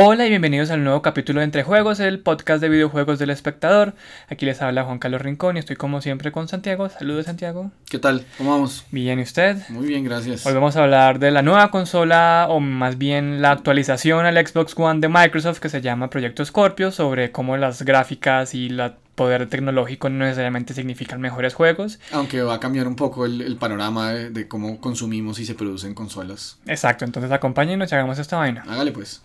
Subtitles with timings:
[0.00, 3.94] Hola y bienvenidos al nuevo capítulo de Entre Juegos, el podcast de videojuegos del espectador.
[4.28, 6.88] Aquí les habla Juan Carlos Rincón y estoy como siempre con Santiago.
[6.88, 7.72] Saludos Santiago.
[7.90, 8.24] ¿Qué tal?
[8.36, 8.84] ¿Cómo vamos?
[8.92, 9.56] Bien, ¿y usted?
[9.70, 10.46] Muy bien, gracias.
[10.46, 14.78] Hoy vamos a hablar de la nueva consola o más bien la actualización al Xbox
[14.78, 19.48] One de Microsoft que se llama Proyecto Scorpio sobre cómo las gráficas y la poder
[19.48, 21.98] tecnológico no necesariamente significan mejores juegos.
[22.12, 25.92] Aunque va a cambiar un poco el, panorama de, de, cómo consumimos y se producen
[25.94, 26.56] consolas.
[26.66, 28.62] Exacto, entonces acompáñenos y hagamos esta vaina.
[28.68, 29.24] Hágale pues.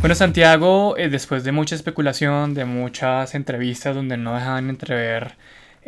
[0.00, 5.36] Bueno, Santiago, eh, después de mucha especulación, de muchas entrevistas donde no dejaban entrever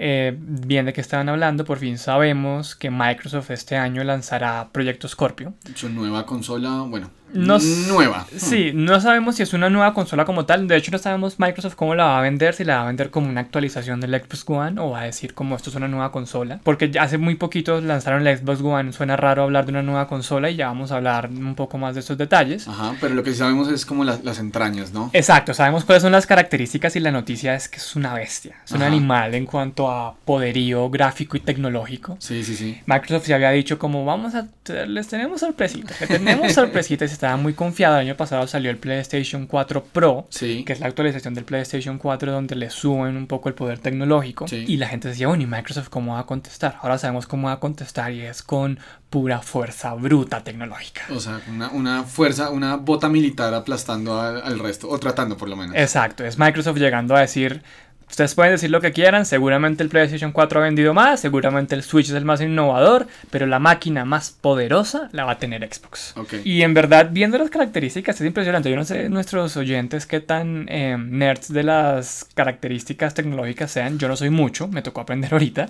[0.03, 5.07] eh, bien de qué estaban hablando, por fin sabemos que Microsoft este año lanzará Proyecto
[5.07, 5.53] Scorpio.
[5.75, 8.27] Su nueva consola, bueno, nueva.
[8.37, 10.67] Sí, no sabemos si es una nueva consola como tal.
[10.67, 13.11] De hecho, no sabemos Microsoft cómo la va a vender, si la va a vender
[13.11, 16.13] como una actualización del Xbox One o va a decir como esto es una nueva
[16.13, 16.61] consola.
[16.65, 20.51] Porque hace muy poquito lanzaron el Xbox One, suena raro hablar de una nueva consola
[20.51, 22.67] y ya vamos a hablar un poco más de esos detalles.
[22.67, 25.11] Ajá, pero lo que sí sabemos es como las, entrañas, ¿no?
[25.13, 28.73] Exacto, sabemos cuáles son las características y la noticia es que es una bestia, es
[28.73, 29.90] un animal en cuanto a
[30.25, 32.17] poderío gráfico y tecnológico.
[32.19, 32.81] Sí, sí, sí.
[32.87, 34.49] Microsoft ya había dicho como vamos a,
[34.87, 37.97] les tenemos sorpresitas, tenemos sorpresitas estaba muy confiado.
[37.97, 42.33] El año pasado salió el PlayStation 4 Pro, que es la actualización del PlayStation 4
[42.33, 44.47] donde le suben un poco el poder tecnológico.
[44.51, 46.79] Y la gente decía, bueno, ¿y Microsoft cómo va a contestar?
[46.83, 48.79] Ahora sabemos cómo va a contestar y es con
[49.11, 51.03] pura fuerza bruta tecnológica.
[51.11, 51.41] O sea,
[51.73, 55.77] una, fuerza, una bota militar aplastando al resto, o tratando por lo menos.
[55.77, 57.63] Exacto, es Microsoft llegando a decir
[58.11, 61.83] Ustedes pueden decir lo que quieran, seguramente el PlayStation 4 ha vendido más, seguramente el
[61.83, 66.15] Switch es el más innovador, pero la máquina más poderosa la va a tener Xbox.
[66.45, 68.71] Y en verdad, viendo las características, es impresionante.
[68.71, 73.99] Yo no sé nuestros oyentes qué tan eh, nerds de las características tecnológicas sean.
[73.99, 75.69] Yo no soy mucho, me tocó aprender ahorita.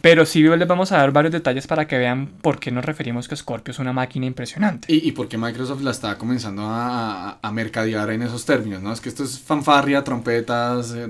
[0.00, 3.28] Pero sí les vamos a dar varios detalles para que vean por qué nos referimos
[3.28, 4.92] que Scorpio es una máquina impresionante.
[4.92, 8.92] Y, y por qué Microsoft la está comenzando a, a, mercadear en esos términos, ¿no?
[8.92, 11.06] Es que esto es fanfarria, trompetas, eh,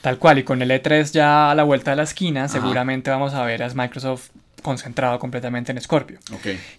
[0.00, 3.34] Tal cual, y con el E3 ya a la vuelta de la esquina, seguramente vamos
[3.34, 4.30] a ver a Microsoft
[4.60, 6.18] concentrado completamente en Scorpio.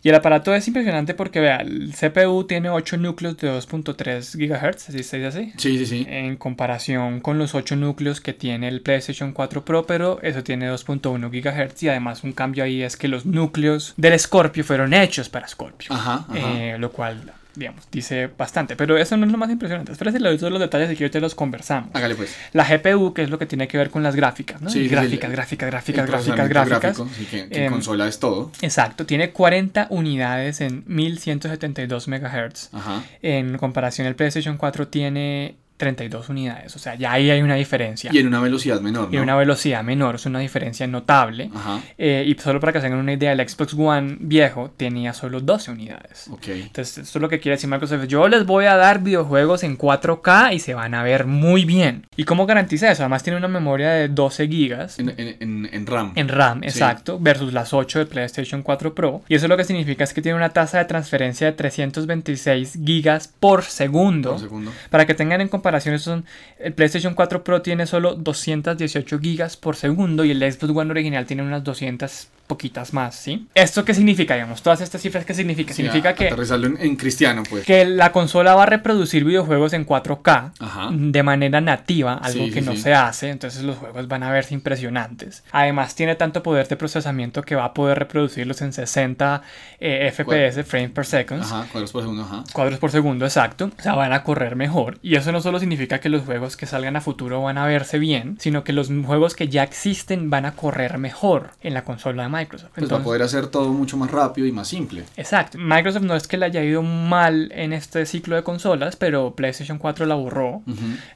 [0.04, 4.90] Y el aparato es impresionante porque, vea, el CPU tiene 8 núcleos de 2.3 GHz,
[4.90, 5.54] ¿así se dice así?
[5.58, 6.06] Sí, sí, sí.
[6.10, 10.72] En comparación con los 8 núcleos que tiene el PlayStation 4 Pro, pero eso tiene
[10.72, 15.30] 2.1 GHz y además un cambio ahí es que los núcleos del Scorpio fueron hechos
[15.30, 15.94] para Scorpio.
[15.94, 18.76] Ajá, eh, lo cual digamos, dice bastante.
[18.76, 19.92] Pero eso no es lo más impresionante.
[19.92, 21.90] Espera si le doy todos los detalles y que te los conversamos.
[21.94, 22.36] Hágale pues.
[22.54, 24.70] La GPU, que es lo que tiene que ver con las gráficas, ¿no?
[24.70, 26.98] Sí, gráficas, gráficas, gráficas, gráficas, gráficas.
[27.18, 28.52] sí, que, em, consola es todo.
[28.62, 29.06] Exacto.
[29.06, 32.70] Tiene 40 unidades en 1172 MHz.
[32.74, 33.04] Ajá.
[33.22, 36.76] En comparación, el PlayStation 4 tiene 32 unidades.
[36.76, 38.12] O sea, ya ahí hay una diferencia.
[38.14, 39.10] Y en una velocidad menor.
[39.10, 39.18] ¿no?
[39.18, 41.50] Y una velocidad menor, es una diferencia notable.
[41.56, 41.82] Ajá.
[41.98, 45.40] Eh, y solo para que se hagan una idea, el Xbox One viejo tenía solo
[45.40, 46.28] 12 unidades.
[46.30, 46.50] Ok.
[46.50, 48.06] Entonces, esto es lo que quiere decir Microsoft.
[48.06, 52.06] Yo les voy a dar videojuegos en 4K y se van a ver muy bien.
[52.16, 53.02] ¿Y cómo garantiza eso?
[53.02, 55.00] Además, tiene una memoria de 12 gigas.
[55.00, 56.12] En, en, en RAM.
[56.14, 57.18] En RAM, exacto.
[57.20, 59.24] Versus las 8 de PlayStation 4 Pro.
[59.28, 63.28] Y eso lo que significa es que tiene una tasa de transferencia de 326 gigas
[63.28, 64.34] por segundo.
[64.34, 64.72] Por segundo.
[64.92, 66.26] Para que tengan en comparación son,
[66.60, 71.26] el PlayStation 4 Pro tiene solo 218 gigas por segundo y el Xbox One original
[71.26, 73.48] tiene unas 200 poquitas más, ¿sí?
[73.56, 74.62] ¿Esto qué significa, digamos?
[74.62, 75.74] Todas estas cifras, ¿qué significa?
[75.74, 76.28] significa que...
[76.28, 77.64] En, en, cristiano, pues.
[77.64, 82.76] Que la consola va a reproducir videojuegos en 4K de manera nativa, algo que no
[82.76, 85.46] se hace, entonces los juegos van a verse impresionantes.
[85.54, 89.42] Además, tiene tanto poder de procesamiento que va a poder reproducirlos en 60
[89.80, 91.44] eh, FPS, frames per second.
[91.44, 92.44] Ajá, cuadros por segundo, ajá.
[92.52, 93.72] Cuadros por segundo, exacto.
[93.80, 95.00] O sea, van a correr mejor.
[95.02, 97.98] Y eso no solo significa que los juegos que salgan a futuro van a verse
[97.98, 102.24] bien, sino que los juegos que ya existen van a correr mejor en la consola
[102.24, 102.72] de Microsoft.
[102.76, 105.04] Pues va a poder hacer todo mucho más rápido y más simple.
[105.16, 105.58] Exacto.
[105.58, 109.78] Microsoft no es que le haya ido mal en este ciclo de consolas, pero PlayStation
[109.78, 110.62] 4 la borró.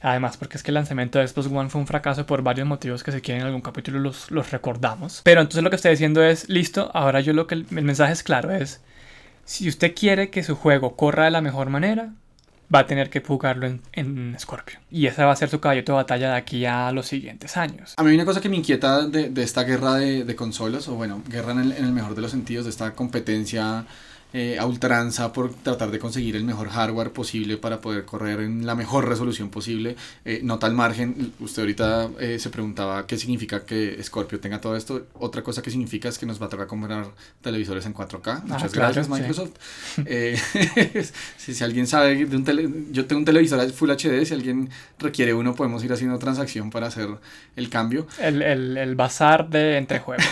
[0.00, 3.02] Además, porque es que el lanzamiento de Xbox One fue un fracaso por varios motivos
[3.02, 5.20] que si quieren en algún capítulo los, los recordamos.
[5.24, 8.22] Pero entonces lo que estoy diciendo es, listo, ahora yo lo que el mensaje es
[8.22, 8.80] claro, es,
[9.44, 12.12] si usted quiere que su juego corra de la mejor manera,
[12.74, 14.78] va a tener que jugarlo en, en Scorpio.
[14.90, 17.94] Y esa va a ser su caballito de batalla de aquí a los siguientes años.
[17.96, 20.94] A mí una cosa que me inquieta de, de esta guerra de, de, consolas, o
[20.94, 23.86] bueno, guerra en el, mejor de los sentidos, de esta competencia
[24.38, 28.66] eh, a ultranza por tratar de conseguir el mejor hardware posible para poder correr en
[28.66, 29.96] la mejor resolución posible.
[30.26, 34.76] Eh, nota al margen, usted ahorita eh, se preguntaba qué significa que Scorpio tenga todo
[34.76, 35.06] esto.
[35.14, 37.06] Otra cosa que significa es que nos va a tocar comprar
[37.40, 38.20] televisores en 4K.
[38.26, 39.52] Ah, Muchas gracias, Microsoft.
[41.38, 44.68] si, si, alguien sabe de un tele, yo tengo un televisor Full HD, si alguien
[44.98, 47.08] requiere uno, podemos ir haciendo transacción para hacer
[47.56, 48.06] el cambio.
[48.20, 50.26] El, el, el bazar de entre juegos.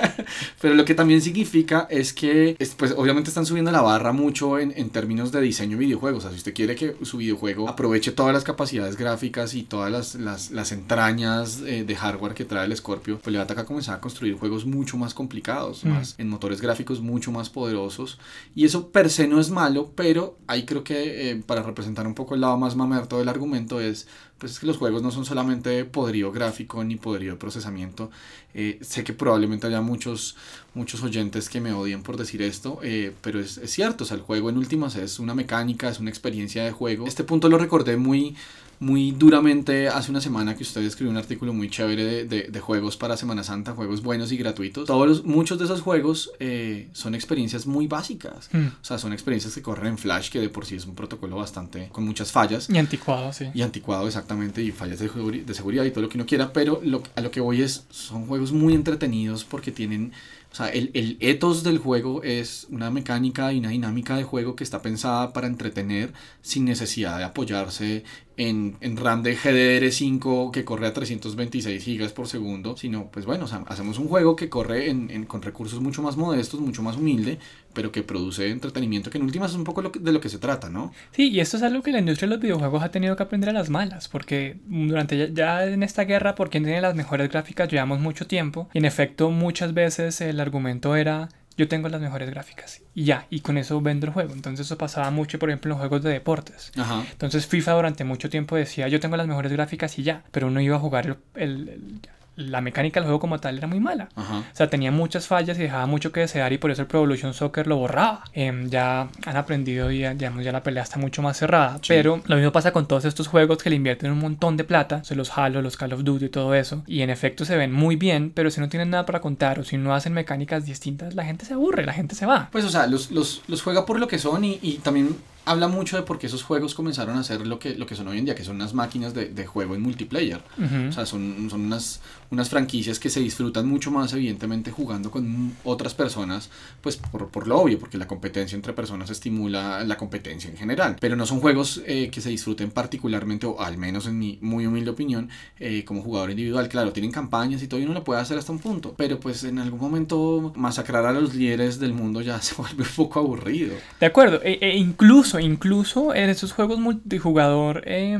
[0.60, 4.72] Pero lo que también significa es que, pues obviamente están subiendo la barra mucho en,
[4.76, 6.18] en términos de diseño de videojuegos.
[6.18, 9.90] O sea, si usted quiere que su videojuego aproveche todas las capacidades gráficas y todas
[9.90, 13.46] las, las, las entrañas eh, de hardware que trae el Scorpio, pues le va a
[13.46, 15.88] tocar comenzar a construir juegos mucho más complicados, mm.
[15.88, 18.18] más en motores gráficos mucho más poderosos.
[18.54, 22.14] Y eso per se no es malo, pero ahí creo que eh, para representar un
[22.14, 24.06] poco el lado más mamerto del argumento es
[24.38, 28.10] pues es que los juegos no son solamente poderío gráfico ni poderío de procesamiento.
[28.54, 30.36] Eh, sé que probablemente haya muchos,
[30.74, 34.16] muchos oyentes que me odien por decir esto, eh, pero es, es, cierto, o sea,
[34.16, 37.06] el juego en últimas es una mecánica, es una experiencia de juego.
[37.06, 38.36] Este punto lo recordé muy,
[38.78, 42.96] muy duramente hace una semana que usted escribió un artículo muy chévere de, de, juegos
[42.96, 44.86] para Semana Santa, juegos buenos y gratuitos.
[44.86, 48.48] Todos los, muchos de esos juegos eh, son experiencias muy básicas.
[48.52, 48.66] Mm.
[48.66, 51.36] O sea, son experiencias que corren en Flash, que de por sí es un protocolo
[51.36, 52.68] bastante con muchas fallas.
[52.68, 53.46] Y anticuado, sí.
[53.54, 56.80] Y anticuado, exactamente, y fallas de, de seguridad y todo lo que uno quiera, pero
[56.84, 60.12] lo, a lo que voy es, son juegos muy entretenidos porque tienen
[60.56, 64.56] o sea, el, el ethos del juego es una mecánica y una dinámica de juego
[64.56, 68.04] que está pensada para entretener sin necesidad de apoyarse
[68.38, 73.44] en, en RAM de GDDR5 que corre a 326 GB por segundo, sino pues bueno,
[73.66, 74.96] hacemos un juego que corre
[75.28, 77.38] con recursos mucho más modestos, mucho más humilde,
[77.76, 80.30] pero que produce entretenimiento, que en últimas es un poco lo que, de lo que
[80.30, 80.94] se trata, ¿no?
[81.12, 83.50] Sí, y esto es algo que la industria de los videojuegos ha tenido que aprender
[83.50, 87.28] a las malas, porque durante ya, ya en esta guerra por quién tiene las mejores
[87.28, 91.28] gráficas llevamos mucho tiempo, y en efecto muchas veces el argumento era
[91.58, 94.34] yo tengo las mejores gráficas y ya, y con eso vendo el juego.
[94.34, 96.72] Entonces eso pasaba mucho, por ejemplo, en los juegos de deportes.
[96.76, 97.04] Ajá.
[97.10, 100.60] Entonces FIFA durante mucho tiempo decía, yo tengo las mejores gráficas y ya, pero uno
[100.60, 102.00] iba a jugar el
[102.36, 104.08] la mecánica del juego como tal era muy mala.
[104.14, 104.38] Ajá.
[104.38, 107.00] O sea, tenía muchas fallas y dejaba mucho que desear y por eso el Pro
[107.00, 108.24] Evolution Soccer lo borraba.
[108.34, 111.78] Eh, ya han aprendido y ya, digamos, ya la pelea está mucho más cerrada.
[111.82, 111.88] Sí.
[111.88, 114.96] Pero lo mismo pasa con todos estos juegos que le invierten un montón de plata.
[115.02, 116.82] O sea, los Halo, los Call of Duty y todo eso.
[116.86, 119.64] Y en efecto se ven muy bien, pero si no tienen nada para contar o
[119.64, 122.48] si no hacen mecánicas distintas, la gente se aburre, la gente se va.
[122.52, 125.16] Pues o sea, los, los, los juega por lo que son y, y también
[125.46, 128.08] habla mucho de por qué esos juegos comenzaron a ser lo que, lo que son
[128.08, 130.42] hoy en día, que son unas máquinas de, de juego en multiplayer.
[130.58, 130.88] Uh -huh.
[130.88, 132.00] O sea, son, son unas,
[132.30, 136.50] unas franquicias que se disfrutan mucho más, evidentemente, jugando con otras personas,
[136.80, 140.96] pues por, por lo obvio, porque la competencia entre personas estimula la competencia en general.
[141.00, 144.66] Pero no son juegos eh, que se disfruten particularmente, o al menos en mi muy
[144.66, 146.68] humilde opinión, eh, como jugador individual.
[146.68, 148.94] Claro, tienen campañas y todo, y uno lo puede hacer hasta un punto.
[148.96, 152.96] Pero pues en algún momento masacrar a los líderes del mundo ya se vuelve un
[152.96, 153.76] poco aburrido.
[154.00, 158.18] De acuerdo, e, e incluso incluso en estos juegos multijugador, eh,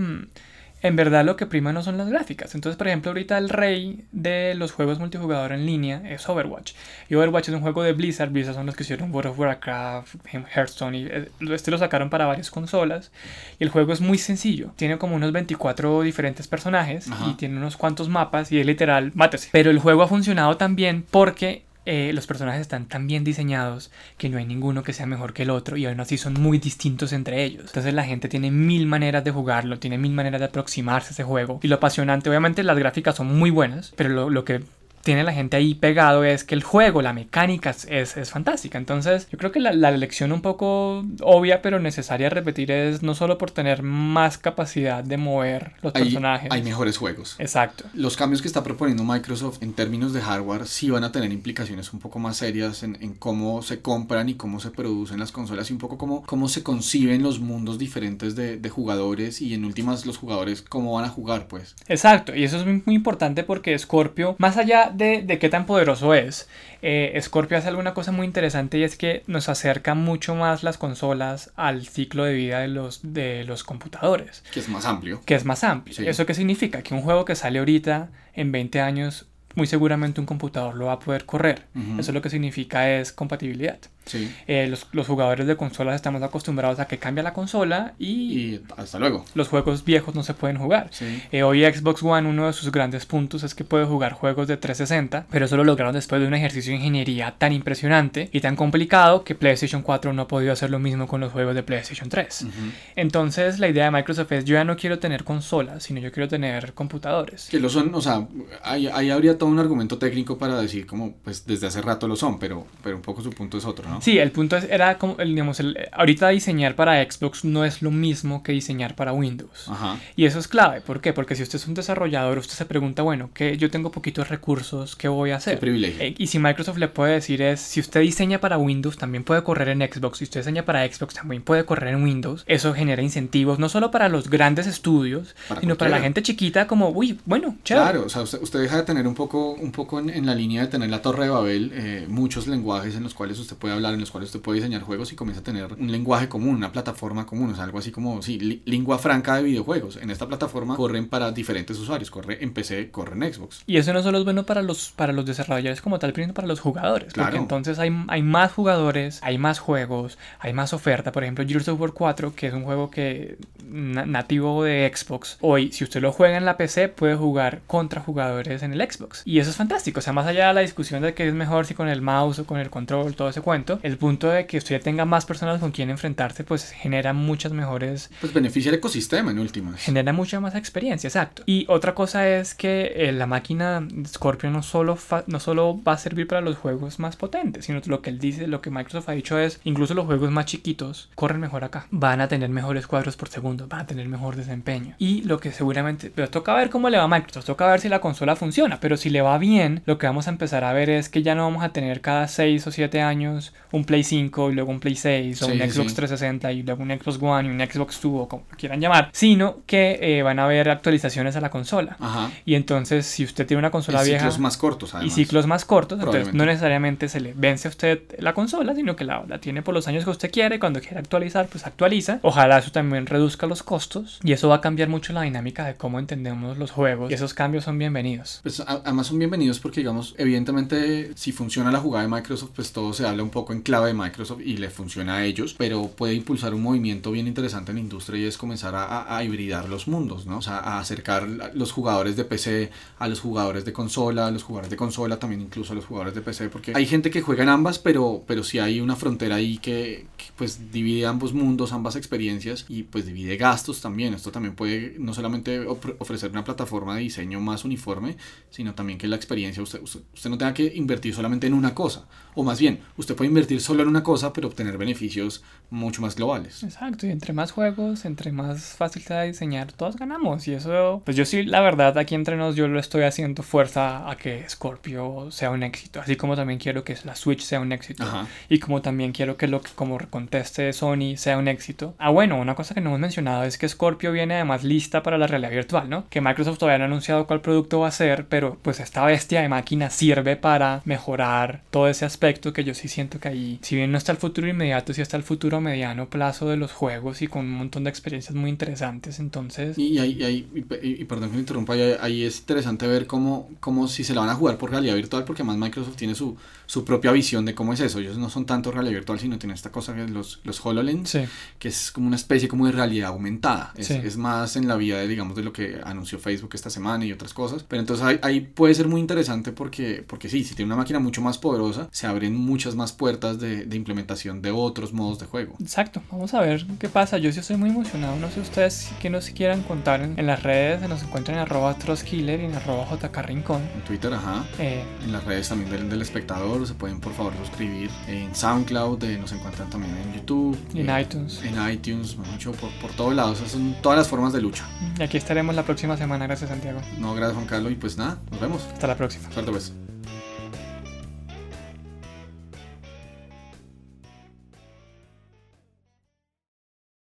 [0.83, 2.55] en verdad lo que prima no son las gráficas.
[2.55, 6.73] Entonces, por ejemplo, ahorita el rey de los juegos multijugador en línea es Overwatch.
[7.09, 8.31] Y Overwatch es un juego de Blizzard.
[8.31, 10.15] Blizzard son los que hicieron World of Warcraft,
[10.55, 10.99] Hearthstone.
[10.99, 13.11] Y eh, este lo sacaron para varias consolas.
[13.59, 14.71] Y el juego es muy sencillo.
[14.77, 17.31] Tiene como unos 24 diferentes personajes Ajá.
[17.31, 18.53] y tiene unos cuantos mapas.
[18.53, 19.49] Y es literal, mátese.
[19.53, 24.29] Pero el juego ha funcionado también porque eh, los personajes están tan bien diseñados que
[24.29, 27.13] no hay ninguno que sea mejor que el otro y aún así son muy distintos
[27.13, 27.67] entre ellos.
[27.67, 31.25] Entonces la gente tiene mil maneras de jugarlo, tiene mil maneras de aproximarse a ese
[31.25, 31.61] juego.
[31.63, 34.63] Y lo apasionante, obviamente las gráficas son muy buenas, pero lo, lo que
[35.07, 38.77] tiene la gente ahí pegado es que el juego, la mecánica es, es, fantástica.
[38.77, 43.05] Entonces, yo creo que la, la, lección un poco obvia pero necesaria a repetir es
[43.05, 46.51] no solo por tener más capacidad de mover los hay, personajes.
[46.51, 47.37] Hay mejores juegos.
[47.39, 47.85] Exacto.
[47.95, 51.93] Los cambios que está proponiendo Microsoft en términos de hardware sí van a tener implicaciones
[51.93, 55.71] un poco más serias en, en cómo se compran y cómo se producen las consolas
[55.71, 59.65] y un poco cómo, cómo se conciben los mundos diferentes de, de jugadores y en
[59.65, 61.77] últimas los jugadores cómo van a jugar, pues.
[61.87, 62.35] Exacto.
[62.35, 66.15] Y eso es muy, muy importante porque Scorpio, más allá de, de, qué tan poderoso
[66.15, 66.49] es,
[66.83, 70.79] eh, Scorpio hace alguna cosa muy interesante y es que nos acerca mucho más las
[70.79, 74.43] consolas al ciclo de vida de los, de los computadores.
[74.53, 75.21] Que es más amplio.
[75.25, 75.95] Que es más amplio.
[75.95, 76.07] Sí.
[76.07, 76.83] ¿Eso qué significa?
[76.83, 80.93] Que un juego que sale ahorita en 20 años, muy seguramente un computador lo va
[80.93, 81.67] a poder correr.
[81.75, 82.01] Uh -huh.
[82.01, 83.79] Eso lo que significa es compatibilidad.
[84.07, 84.33] Sí.
[84.47, 88.63] Eh, los, los, jugadores de consolas estamos acostumbrados a que cambia la consola y, y
[88.77, 89.25] hasta luego.
[89.35, 90.89] Los juegos viejos no se pueden jugar.
[90.93, 91.23] Sí.
[91.33, 94.57] Eh, hoy Xbox One, uno de sus grandes puntos es que puede jugar juegos de
[94.57, 98.55] 360, pero eso lo lograron después de un ejercicio de ingeniería tan impresionante y tan
[98.55, 102.09] complicado que PlayStation 4 no ha podido hacer lo mismo con los juegos de PlayStation
[102.09, 102.43] 3.
[102.43, 102.51] Uh -huh.
[102.95, 106.29] Entonces, la idea de Microsoft es: yo ya no quiero tener consolas, sino yo quiero
[106.29, 107.49] tener computadores.
[107.51, 108.27] Que lo son, o sea,
[108.63, 112.15] ahí, ahí habría todo un argumento técnico para decir, como, pues desde hace rato lo
[112.15, 113.96] son, pero, pero un poco su punto es otro, ¿no?
[113.97, 114.03] ¿No?
[114.03, 118.43] Sí, el punto era como, digamos, el, ahorita diseñar para Xbox no es lo mismo
[118.43, 119.69] que diseñar para Windows.
[119.69, 119.99] Ajá.
[120.17, 120.81] Y eso es clave.
[120.81, 121.13] ¿Por qué?
[121.13, 124.97] Porque si usted es un desarrollador, usted se pregunta, bueno, que yo tengo poquitos recursos,
[124.97, 125.55] ¿qué voy a hacer?
[125.55, 126.03] Qué privilegio.
[126.03, 129.43] Eh, y si Microsoft le puede decir es, si usted diseña para Windows, también puede
[129.43, 130.19] correr en Xbox.
[130.19, 132.45] Si usted diseña para Xbox, también puede correr en Windows.
[132.47, 136.91] Eso genera incentivos, no solo para los grandes estudios, sino para la gente chiquita como,
[136.91, 137.85] uy, bueno, chévere.
[137.85, 140.69] Claro, o sea, usted, deja de tener un poco, un poco en, la línea de
[140.69, 144.01] tener la torre de Babel, eh, muchos lenguajes en los cuales usted puede hablar, en
[144.01, 147.27] los cuales usted puede diseñar juegos y comienza a tener un lenguaje común, una plataforma
[147.27, 149.97] común, o sea, algo así como, sí, lengua franca de videojuegos.
[149.97, 153.63] En esta plataforma corren para diferentes usuarios, corre en PC, corre en Xbox.
[153.67, 156.49] Y eso no solo es bueno para los, para los desarrolladores como tal, sino para
[156.49, 157.13] los jugadores.
[157.13, 157.31] Claro.
[157.31, 161.13] Porque entonces hay, hay más jugadores, hay más juegos, hay más oferta.
[161.13, 165.39] Por ejemplo, Gears of War 4, que es un juego que nativo de Xbox.
[165.41, 169.23] Hoy, si usted lo juega en la PC, puede jugar contra jugadores en el Xbox.
[169.25, 169.99] Y eso es fantástico.
[169.99, 172.39] O sea, más allá de la discusión de que es mejor si con el mouse
[172.39, 175.61] o con el control, todo ese cuento, el punto de que usted tenga más personas
[175.61, 178.11] con quien enfrentarse, pues genera muchas mejores...
[178.21, 179.81] Pues beneficia el ecosistema en últimas.
[179.81, 181.43] Genera mucha más experiencia, exacto.
[181.47, 185.99] Y otra cosa es que eh, la máquina Scorpio no solo, no solo va a
[185.99, 189.13] servir para los juegos más potentes, sino lo que él dice, lo que Microsoft ha
[189.13, 191.87] dicho es, incluso los juegos más chiquitos corren mejor acá.
[191.91, 194.95] Van a tener mejores cuadros por segundo, van a tener mejor desempeño.
[194.99, 197.89] Y lo que seguramente, pero toca ver cómo le va a Microsoft, toca ver si
[197.89, 200.91] la consola funciona, pero si le va bien, lo que vamos a empezar a ver
[200.91, 204.51] es que ya no vamos a tener cada 6 o 7 años un Play 5
[204.51, 207.51] y luego un Play 6 o un Xbox 360 y luego un Xbox One y
[207.51, 211.41] un Xbox 2 o como quieran llamar, sino que eh, van a haber actualizaciones a
[211.41, 211.97] la consola.
[212.45, 214.21] Y entonces si usted tiene una consola y vieja...
[214.21, 215.13] Ciclos más cortos, además.
[215.13, 218.97] Y ciclos más cortos, entonces no necesariamente se le vence a usted la consola, sino
[218.97, 222.21] que la, la tiene por los años que usted quiere, cuando quiera actualizar, pues actualiza.
[222.23, 225.75] Ojalá eso también reduzca los costos y eso va a cambiar mucho la dinámica de
[225.75, 228.41] cómo entendemos los juegos y esos cambios son bienvenidos.
[228.43, 232.93] Pues además son bienvenidos porque digamos, evidentemente si funciona la jugada de Microsoft, pues todo
[232.93, 236.15] se habla un poco en clave de Microsoft y le funciona a ellos, pero puede
[236.15, 240.27] impulsar un movimiento bien interesante en la industria y es comenzar a, hibridar los mundos,
[240.27, 240.39] ¿no?
[240.39, 244.71] O sea, a acercar los jugadores de PC a los jugadores de consola, los jugadores
[244.71, 247.49] de consola también incluso a los jugadores de PC, porque hay gente que juega en
[247.49, 252.67] ambas, pero, pero sí hay una frontera ahí que, pues divide ambos mundos, ambas experiencias
[252.69, 254.15] y pues divide gastos también.
[254.15, 258.17] Esto también puede no solamente ofrecer una plataforma de diseño más uniforme,
[258.51, 262.07] sino también que la experiencia usted, usted, no tenga que invertir solamente en una cosa,
[262.35, 266.17] o más bien, usted puede invertir solo en una cosa, pero obtener beneficios mucho más
[266.17, 266.63] globales.
[266.63, 270.47] Exacto, y entre más juegos, entre más fácil sea diseñar, todos ganamos.
[270.49, 274.09] Y eso, pues yo sí, la verdad, aquí entre nos, yo lo estoy haciendo fuerza
[274.09, 277.73] a que Scorpio sea un éxito, así como también quiero que la Switch sea un
[277.73, 278.05] éxito,
[278.49, 281.95] y como también quiero que lo que como conteste Sony sea un éxito.
[281.99, 285.19] Ah, bueno, una cosa que no hemos mencionado es que Scorpio viene además lista para
[285.19, 286.09] la realidad virtual, ¿no?
[286.09, 289.43] Que Microsoft todavía no ha anunciado cuál producto va a ser, pero pues esta bestia
[289.43, 293.77] de máquina sirve para mejorar todo ese aspecto que yo sí siento que ahí, si
[293.77, 296.73] bien no está el futuro inmediato, sí está el futuro a mediano plazo de los
[296.73, 299.79] juegos y con un montón de experiencias muy interesantes, entonces...
[299.79, 300.49] Y, ahí,
[300.83, 304.31] y, perdón que me interrumpa, ahí, es interesante ver cómo, cómo si se la van
[304.31, 307.73] a jugar por realidad virtual, porque más Microsoft tiene su, su propia visión de cómo
[307.73, 310.41] es eso, ellos no son tanto realidad virtual, sino tienen esta cosa que es los,
[310.45, 311.19] los HoloLens,
[311.59, 314.99] que es como una especie como de realidad aumentada, es, es, más en la vía
[314.99, 318.19] de, digamos, de lo que anunció Facebook esta semana y otras cosas, pero entonces ahí,
[318.23, 321.89] ahí puede ser muy interesante porque, porque sí, si tiene una máquina mucho más poderosa,
[321.93, 325.55] se abren muchas más puertas de, de, implementación de otros modos de juego.
[325.61, 327.19] Exacto, vamos a ver qué pasa.
[327.19, 328.17] Yo sí estoy muy emocionado.
[328.17, 330.81] No sé ustedes que nos quieran contar en, las redes.
[330.81, 332.87] Se nos encuentran en arroba Trostkiller y en arroba.
[333.27, 334.45] En Twitter, ajá.
[334.59, 336.67] Eh, en las redes también del, del, espectador.
[336.67, 339.03] Se pueden por favor suscribir en SoundCloud.
[339.05, 340.59] Eh, nos encuentran también en YouTube.
[340.75, 341.43] en eh, iTunes.
[341.43, 343.43] En iTunes, mucho por, por todos lados.
[343.47, 344.65] Son todas las formas de lucha.
[344.99, 346.27] Y aquí estaremos la próxima semana.
[346.27, 346.81] Gracias, Santiago.
[346.99, 347.73] No, gracias, Juan Carlos.
[347.73, 348.63] Y pues nada, nos vemos.
[348.73, 349.31] Hasta la próxima.
[349.33, 349.73] Suerte pues.